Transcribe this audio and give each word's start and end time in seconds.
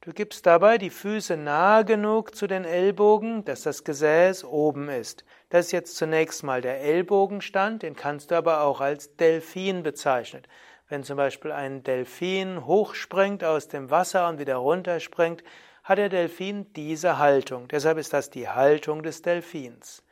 Du 0.00 0.12
gibst 0.12 0.44
dabei 0.44 0.76
die 0.76 0.90
Füße 0.90 1.36
nahe 1.36 1.84
genug 1.84 2.34
zu 2.34 2.48
den 2.48 2.64
Ellbogen, 2.64 3.44
dass 3.44 3.62
das 3.62 3.84
Gesäß 3.84 4.44
oben 4.44 4.88
ist. 4.88 5.24
Das 5.50 5.66
ist 5.66 5.72
jetzt 5.72 5.96
zunächst 5.96 6.42
mal 6.42 6.60
der 6.60 6.80
Ellbogenstand, 6.80 7.84
den 7.84 7.94
kannst 7.94 8.32
du 8.32 8.34
aber 8.34 8.62
auch 8.62 8.80
als 8.80 9.14
Delfin 9.14 9.84
bezeichnen. 9.84 10.42
Wenn 10.88 11.04
zum 11.04 11.16
Beispiel 11.16 11.52
ein 11.52 11.84
Delfin 11.84 12.66
hochspringt 12.66 13.44
aus 13.44 13.68
dem 13.68 13.88
Wasser 13.88 14.28
und 14.28 14.40
wieder 14.40 14.56
runterspringt, 14.56 15.44
hat 15.84 15.98
der 15.98 16.08
Delfin 16.08 16.72
diese 16.72 17.18
Haltung. 17.18 17.68
Deshalb 17.68 17.98
ist 17.98 18.12
das 18.12 18.30
die 18.30 18.48
Haltung 18.48 19.04
des 19.04 19.22
Delfins. 19.22 20.02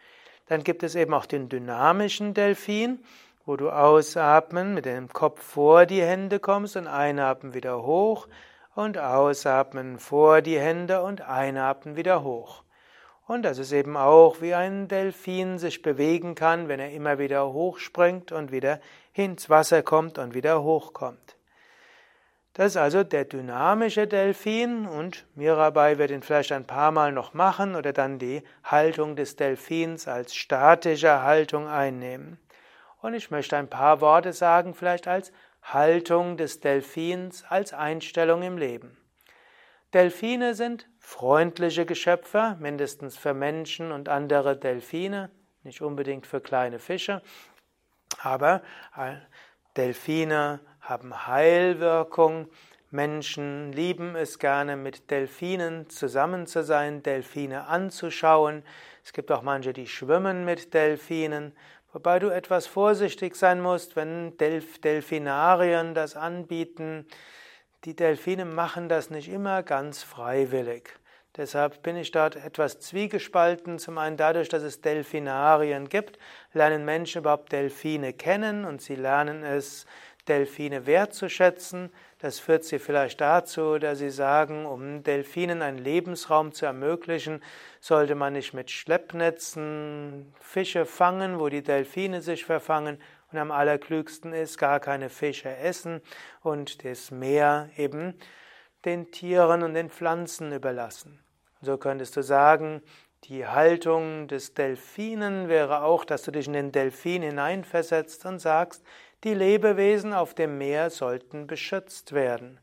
Dann 0.47 0.63
gibt 0.63 0.85
es 0.85 0.95
eben 0.95 1.13
auch 1.13 1.27
den 1.27 1.49
dynamischen 1.49 2.35
Delfin 2.35 3.01
wo 3.45 3.57
du 3.57 3.71
ausatmen 3.71 4.75
mit 4.75 4.85
dem 4.85 5.09
Kopf 5.09 5.43
vor 5.43 5.87
die 5.87 6.03
Hände 6.03 6.39
kommst 6.39 6.77
und 6.77 6.87
einatmen 6.87 7.55
wieder 7.55 7.83
hoch 7.83 8.29
und 8.75 8.99
ausatmen 8.99 9.99
vor 9.99 10.43
die 10.43 10.59
Hände 10.59 11.03
und 11.03 11.23
einatmen 11.23 11.97
wieder 11.97 12.23
hoch. 12.23 12.63
Und 13.27 13.43
das 13.43 13.59
ist 13.59 13.73
eben 13.73 13.97
auch 13.97 14.41
wie 14.41 14.55
ein 14.55 14.89
Delfin 14.89 15.59
sich 15.59 15.83
bewegen 15.83 16.35
kann, 16.35 16.69
wenn 16.69 16.81
er 16.81 16.91
immer 16.91 17.19
wieder 17.19 17.53
hochspringt 17.53 18.33
und 18.33 18.53
wieder 18.53 18.81
ins 19.15 19.49
Wasser 19.49 19.83
kommt 19.83 20.19
und 20.19 20.35
wieder 20.35 20.63
hochkommt. 20.63 21.37
Das 22.55 22.67
ist 22.73 22.77
also 22.77 23.03
der 23.03 23.25
dynamische 23.25 24.07
Delfin 24.07 24.87
und 24.87 25.25
Mirabai 25.35 25.97
wird 25.97 26.11
ihn 26.11 26.23
vielleicht 26.23 26.53
ein 26.53 26.67
paar 26.67 26.91
Mal 26.91 27.11
noch 27.11 27.33
machen 27.33 27.75
oder 27.75 27.95
dann 27.95 28.19
die 28.19 28.43
Haltung 28.63 29.17
des 29.17 29.37
Delfins 29.37 30.07
als 30.07 30.35
statische 30.35 31.23
Haltung 31.23 31.67
einnehmen. 31.67 32.39
Und 33.03 33.15
ich 33.15 33.31
möchte 33.31 33.57
ein 33.57 33.69
paar 33.69 34.01
Worte 34.01 34.33
sagen, 34.33 34.75
vielleicht 34.75 35.09
als 35.09 35.33
Haltung 35.63 36.37
des 36.37 36.61
Delfins, 36.61 37.45
als 37.49 37.75
Einstellung 37.75 38.43
im 38.43 38.57
Leben. 38.57 38.97
Delfine 39.93 40.55
sind 40.55 40.89
freundliche 40.99 41.85
Geschöpfe, 41.85 42.57
mindestens 42.61 43.17
für 43.17 43.35
Menschen 43.35 43.93
und 43.93 44.09
andere 44.09 44.57
Delfine, 44.57 45.31
nicht 45.65 45.83
unbedingt 45.83 46.27
für 46.27 46.41
kleine 46.41 46.79
Fische, 46.79 47.23
aber 48.21 48.63
äh, 48.97 49.17
Delfine 49.77 50.61
haben 50.81 51.27
Heilwirkung. 51.27 52.49
Menschen 52.91 53.73
lieben 53.73 54.17
es 54.17 54.39
gerne, 54.39 54.77
mit 54.77 55.11
Delfinen 55.11 55.89
zusammen 55.89 56.47
zu 56.47 56.63
sein, 56.63 57.03
Delfine 57.03 57.67
anzuschauen. 57.67 58.63
Es 59.03 59.13
gibt 59.13 59.33
auch 59.33 59.43
manche, 59.43 59.73
die 59.73 59.87
schwimmen 59.87 60.45
mit 60.45 60.73
Delfinen. 60.75 61.53
Wobei 61.93 62.19
du 62.19 62.29
etwas 62.29 62.67
vorsichtig 62.67 63.37
sein 63.37 63.61
musst, 63.61 63.97
wenn 63.97 64.37
Delf 64.39 64.81
Delfinarien 64.81 65.95
das 65.95 66.17
anbieten. 66.17 67.07
Die 67.85 67.95
Delfine 67.95 68.45
machen 68.45 68.89
das 68.89 69.11
nicht 69.11 69.29
immer 69.29 69.63
ganz 69.63 70.03
freiwillig. 70.03 70.99
Deshalb 71.37 71.83
bin 71.83 71.97
ich 71.97 72.11
dort 72.11 72.37
etwas 72.37 72.79
zwiegespalten. 72.81 73.79
Zum 73.79 73.99
einen 73.99 74.17
dadurch, 74.17 74.49
dass 74.49 74.63
es 74.63 74.81
Delfinarien 74.81 75.89
gibt, 75.89 76.19
lernen 76.53 76.85
Menschen 76.85 77.21
überhaupt 77.21 77.53
Delfine 77.53 78.13
kennen 78.13 78.65
und 78.65 78.83
sie 78.83 78.97
lernen 78.97 79.43
es, 79.43 79.87
Delfine 80.29 80.87
wertzuschätzen. 80.87 81.91
Das 82.23 82.39
führt 82.39 82.63
sie 82.63 82.79
vielleicht 82.79 83.21
dazu, 83.21 83.81
dass 83.81 83.99
sie 83.99 84.11
sagen, 84.11 84.65
um 84.65 85.03
Delfinen 85.03 85.61
einen 85.61 85.79
Lebensraum 85.79 86.53
zu 86.53 86.67
ermöglichen, 86.67 87.43
sollte 87.81 88.15
man 88.15 88.35
nicht 88.35 88.55
mit 88.55 88.71
Schleppnetzen 88.71 90.33
Fische 90.39 90.87
fangen, 90.87 91.41
wo 91.41 91.49
die 91.49 91.65
Delfine 91.65 92.23
sich 92.23 92.45
verfangen. 92.45 93.01
Und 93.33 93.39
am 93.39 93.51
allerklügsten 93.51 94.33
ist, 94.33 94.57
gar 94.57 94.79
keine 94.79 95.11
Fische 95.11 95.57
essen 95.57 96.01
und 96.43 96.85
das 96.85 97.11
Meer 97.11 97.71
eben 97.77 98.15
den 98.85 99.11
Tieren 99.11 99.65
und 99.65 99.75
den 99.75 99.91
Pflanzen 99.91 100.53
überlassen. 100.53 101.19
So 101.61 101.77
könntest 101.77 102.17
du 102.17 102.23
sagen, 102.23 102.83
die 103.25 103.49
Haltung 103.49 104.29
des 104.29 104.55
Delfinen 104.55 105.49
wäre 105.49 105.83
auch, 105.83 106.05
dass 106.05 106.23
du 106.23 106.31
dich 106.31 106.47
in 106.47 106.53
den 106.53 106.71
Delfin 106.71 107.23
hineinversetzt 107.23 108.27
und 108.27 108.39
sagst, 108.39 108.85
die 109.25 109.35
Lebewesen 109.35 110.13
auf 110.13 110.35
dem 110.35 110.59
Meer 110.59 110.91
sollten 110.91 111.47
beschützt 111.47 112.13
werden. 112.13 112.59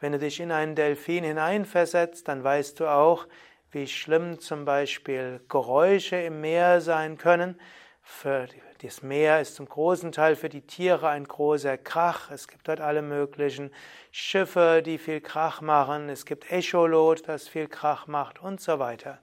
Wenn 0.00 0.12
du 0.12 0.18
dich 0.18 0.40
in 0.40 0.52
einen 0.52 0.74
Delfin 0.74 1.24
hineinversetzt, 1.24 2.28
dann 2.28 2.44
weißt 2.44 2.80
du 2.80 2.86
auch, 2.86 3.26
wie 3.70 3.86
schlimm 3.86 4.38
zum 4.38 4.64
Beispiel 4.64 5.40
Geräusche 5.48 6.16
im 6.16 6.40
Meer 6.40 6.80
sein 6.80 7.16
können. 7.16 7.58
Für 8.02 8.46
das 8.82 9.02
Meer 9.02 9.40
ist 9.40 9.54
zum 9.54 9.66
großen 9.66 10.12
Teil 10.12 10.36
für 10.36 10.50
die 10.50 10.60
Tiere 10.60 11.08
ein 11.08 11.24
großer 11.24 11.78
Krach. 11.78 12.30
Es 12.30 12.48
gibt 12.48 12.68
dort 12.68 12.80
alle 12.80 13.00
möglichen 13.00 13.70
Schiffe, 14.12 14.82
die 14.84 14.98
viel 14.98 15.22
Krach 15.22 15.62
machen. 15.62 16.10
Es 16.10 16.26
gibt 16.26 16.52
Echolot, 16.52 17.26
das 17.26 17.48
viel 17.48 17.66
Krach 17.66 18.06
macht 18.06 18.42
und 18.42 18.60
so 18.60 18.78
weiter. 18.78 19.20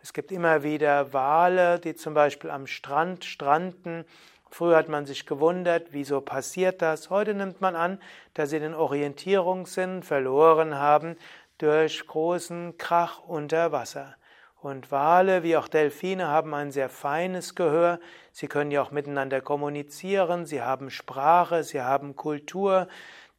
Es 0.00 0.14
gibt 0.14 0.32
immer 0.32 0.62
wieder 0.62 1.12
Wale, 1.12 1.78
die 1.78 1.94
zum 1.94 2.14
Beispiel 2.14 2.50
am 2.50 2.66
Strand 2.66 3.24
stranden 3.24 4.06
Früher 4.56 4.76
hat 4.76 4.88
man 4.88 5.04
sich 5.04 5.26
gewundert, 5.26 5.88
wieso 5.90 6.20
passiert 6.20 6.80
das. 6.80 7.10
Heute 7.10 7.34
nimmt 7.34 7.60
man 7.60 7.74
an, 7.74 7.98
dass 8.34 8.50
sie 8.50 8.60
den 8.60 8.72
Orientierungssinn 8.72 10.04
verloren 10.04 10.76
haben 10.76 11.16
durch 11.58 12.06
großen 12.06 12.78
Krach 12.78 13.18
unter 13.26 13.72
Wasser. 13.72 14.14
Und 14.60 14.92
Wale 14.92 15.42
wie 15.42 15.56
auch 15.56 15.66
Delfine 15.66 16.28
haben 16.28 16.54
ein 16.54 16.70
sehr 16.70 16.88
feines 16.88 17.56
Gehör. 17.56 17.98
Sie 18.30 18.46
können 18.46 18.70
ja 18.70 18.80
auch 18.80 18.92
miteinander 18.92 19.40
kommunizieren. 19.40 20.46
Sie 20.46 20.62
haben 20.62 20.88
Sprache, 20.88 21.64
sie 21.64 21.82
haben 21.82 22.14
Kultur. 22.14 22.86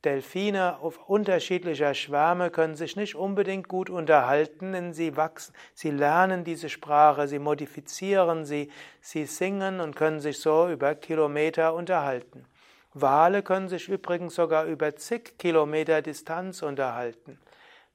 Delfine 0.06 0.78
unterschiedlicher 1.08 1.94
Schwärme 1.94 2.52
können 2.52 2.76
sich 2.76 2.96
nicht 2.96 3.16
unbedingt 3.16 3.68
gut 3.68 3.90
unterhalten, 3.90 4.72
denn 4.72 4.94
sie 4.94 5.18
wachsen, 5.18 5.54
sie 5.74 5.90
lernen 5.90 6.44
diese 6.44 6.70
Sprache, 6.70 7.28
sie 7.28 7.40
modifizieren 7.40 8.46
sie, 8.46 8.72
sie 9.02 9.26
singen 9.26 9.82
und 9.82 9.96
können 9.96 10.20
sich 10.20 10.40
so 10.40 10.70
über 10.70 10.96
Kilometer 10.96 11.74
unterhalten. 11.74 12.46
Wale 12.94 13.44
können 13.44 13.68
sich 13.68 13.90
übrigens 13.90 14.36
sogar 14.36 14.66
über 14.66 14.96
zig 14.96 15.38
Kilometer 15.38 16.02
Distanz 16.02 16.62
unterhalten. 16.62 17.40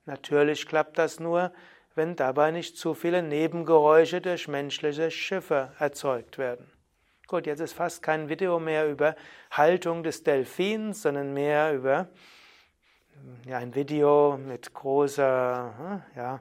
Natürlich 0.05 0.67
klappt 0.67 0.99
das 0.99 1.21
nur, 1.21 1.53
wenn 1.95 2.17
dabei 2.17 2.51
nicht 2.51 2.77
zu 2.77 2.95
viele 2.95 3.23
Nebengeräusche 3.23 4.21
durch 4.21 4.49
menschliche 4.49 5.11
Schiffe 5.11 5.73
erzeugt 5.79 6.39
werden. 6.39 6.71
Gut, 7.31 7.47
jetzt 7.47 7.61
ist 7.61 7.75
fast 7.75 8.03
kein 8.03 8.29
Video 8.29 8.59
mehr 8.59 8.88
über 8.91 9.15
Haltung 9.53 10.03
des 10.03 10.25
Delfins, 10.25 11.03
sondern 11.03 11.32
mehr 11.32 11.73
über 11.73 12.09
ja, 13.47 13.59
ein 13.59 13.73
Video 13.77 14.37
mit 14.37 14.75
großer 14.75 15.75
hm, 15.79 16.03
ja, 16.17 16.41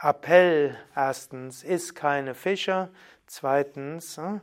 Appell. 0.00 0.76
Erstens, 0.96 1.62
iss 1.62 1.94
keine 1.94 2.34
Fische. 2.34 2.88
Zweitens, 3.28 4.16
hm, 4.16 4.40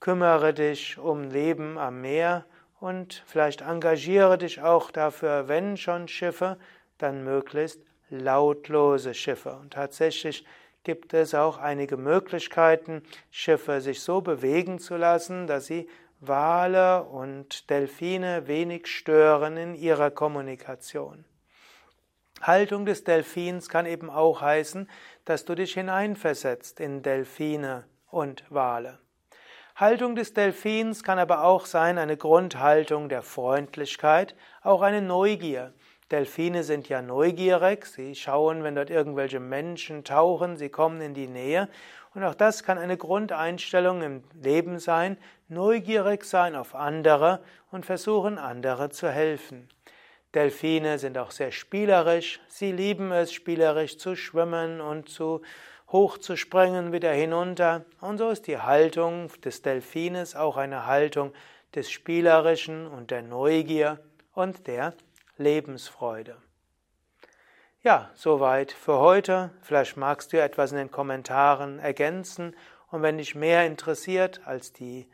kümmere 0.00 0.52
dich 0.52 0.98
um 0.98 1.30
Leben 1.30 1.78
am 1.78 2.00
Meer 2.00 2.44
und 2.80 3.22
vielleicht 3.26 3.60
engagiere 3.60 4.38
dich 4.38 4.60
auch 4.60 4.90
dafür, 4.90 5.46
wenn 5.46 5.76
schon 5.76 6.08
Schiffe, 6.08 6.58
dann 6.98 7.22
möglichst 7.22 7.80
lautlose 8.10 9.14
Schiffe. 9.14 9.54
Und 9.54 9.74
tatsächlich 9.74 10.44
gibt 10.86 11.14
es 11.14 11.34
auch 11.34 11.58
einige 11.58 11.96
Möglichkeiten, 11.96 13.02
Schiffe 13.32 13.80
sich 13.80 14.02
so 14.02 14.20
bewegen 14.20 14.78
zu 14.78 14.96
lassen, 14.96 15.48
dass 15.48 15.66
sie 15.66 15.88
Wale 16.20 17.02
und 17.02 17.68
Delfine 17.70 18.46
wenig 18.46 18.86
stören 18.86 19.56
in 19.56 19.74
ihrer 19.74 20.12
Kommunikation. 20.12 21.24
Haltung 22.40 22.86
des 22.86 23.02
Delfins 23.02 23.68
kann 23.68 23.84
eben 23.84 24.10
auch 24.10 24.40
heißen, 24.40 24.88
dass 25.24 25.44
du 25.44 25.56
dich 25.56 25.74
hineinversetzt 25.74 26.78
in 26.78 27.02
Delfine 27.02 27.82
und 28.08 28.44
Wale. 28.48 29.00
Haltung 29.74 30.14
des 30.14 30.34
Delfins 30.34 31.02
kann 31.02 31.18
aber 31.18 31.42
auch 31.42 31.66
sein 31.66 31.98
eine 31.98 32.16
Grundhaltung 32.16 33.08
der 33.08 33.22
Freundlichkeit, 33.22 34.36
auch 34.62 34.82
eine 34.82 35.02
Neugier. 35.02 35.74
Delfine 36.12 36.62
sind 36.62 36.88
ja 36.88 37.02
neugierig, 37.02 37.84
sie 37.84 38.14
schauen, 38.14 38.62
wenn 38.62 38.76
dort 38.76 38.90
irgendwelche 38.90 39.40
Menschen 39.40 40.04
tauchen, 40.04 40.56
sie 40.56 40.68
kommen 40.68 41.00
in 41.00 41.14
die 41.14 41.26
Nähe. 41.26 41.68
Und 42.14 42.22
auch 42.22 42.34
das 42.36 42.62
kann 42.62 42.78
eine 42.78 42.96
Grundeinstellung 42.96 44.02
im 44.02 44.22
Leben 44.40 44.78
sein, 44.78 45.18
neugierig 45.48 46.24
sein 46.24 46.54
auf 46.54 46.76
andere 46.76 47.42
und 47.72 47.84
versuchen, 47.84 48.38
andere 48.38 48.90
zu 48.90 49.10
helfen. 49.10 49.68
Delfine 50.32 50.98
sind 50.98 51.18
auch 51.18 51.32
sehr 51.32 51.50
spielerisch, 51.50 52.40
sie 52.46 52.70
lieben 52.70 53.10
es, 53.10 53.32
spielerisch 53.32 53.98
zu 53.98 54.14
schwimmen 54.14 54.80
und 54.80 55.08
zu 55.08 55.42
hoch 55.90 56.18
zu 56.18 56.36
springen, 56.36 56.92
wieder 56.92 57.12
hinunter. 57.12 57.84
Und 58.00 58.18
so 58.18 58.30
ist 58.30 58.46
die 58.46 58.58
Haltung 58.58 59.30
des 59.44 59.62
Delfines 59.62 60.36
auch 60.36 60.56
eine 60.56 60.86
Haltung 60.86 61.32
des 61.74 61.90
Spielerischen 61.90 62.86
und 62.86 63.10
der 63.10 63.22
Neugier 63.22 63.98
und 64.34 64.66
der 64.66 64.94
Lebensfreude. 65.36 66.36
Ja, 67.82 68.10
soweit 68.14 68.72
für 68.72 68.98
heute. 68.98 69.50
Vielleicht 69.62 69.96
magst 69.96 70.32
du 70.32 70.42
etwas 70.42 70.72
in 70.72 70.78
den 70.78 70.90
Kommentaren 70.90 71.78
ergänzen. 71.78 72.56
Und 72.90 73.02
wenn 73.02 73.18
dich 73.18 73.34
mehr 73.34 73.66
interessiert 73.66 74.40
als 74.44 74.72
die 74.72 75.06